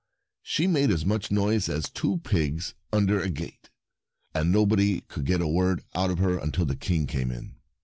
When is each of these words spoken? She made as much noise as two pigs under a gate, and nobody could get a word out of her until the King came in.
She 0.41 0.65
made 0.65 0.89
as 0.89 1.05
much 1.05 1.29
noise 1.29 1.69
as 1.69 1.87
two 1.87 2.17
pigs 2.23 2.73
under 2.91 3.21
a 3.21 3.29
gate, 3.29 3.69
and 4.33 4.51
nobody 4.51 5.01
could 5.01 5.25
get 5.27 5.41
a 5.41 5.47
word 5.47 5.83
out 5.93 6.09
of 6.09 6.17
her 6.17 6.39
until 6.39 6.65
the 6.65 6.75
King 6.75 7.05
came 7.05 7.29
in. 7.29 7.53